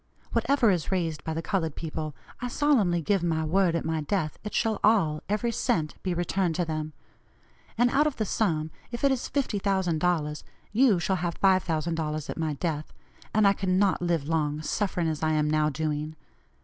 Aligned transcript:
Whatever 0.31 0.71
is 0.71 0.91
raised 0.91 1.23
by 1.23 1.35
the 1.35 1.43
colored 1.43 1.75
people, 1.75 2.15
I 2.41 2.47
solemnly 2.47 3.03
give 3.03 3.21
my 3.21 3.43
word, 3.43 3.75
at 3.75 3.85
my 3.85 4.01
death 4.01 4.39
it 4.43 4.51
shall 4.55 4.79
all, 4.83 5.21
every 5.29 5.51
cent, 5.51 5.93
be 6.01 6.15
returned 6.15 6.55
to 6.55 6.65
them. 6.65 6.93
And 7.77 7.91
out 7.91 8.07
of 8.07 8.15
the 8.15 8.25
sum, 8.25 8.71
if 8.91 9.03
it 9.03 9.11
is 9.11 9.29
$50,000, 9.29 10.43
you 10.71 10.99
shall 10.99 11.17
have 11.17 11.39
$5,000 11.39 12.29
at 12.31 12.37
my 12.39 12.53
death; 12.55 12.91
and 13.31 13.47
I 13.47 13.53
cannot 13.53 14.01
live 14.01 14.27
long, 14.27 14.63
suffering 14.63 15.07
as 15.07 15.21
I 15.21 15.33
am 15.33 15.47
now 15.47 15.69
doing. 15.69 16.15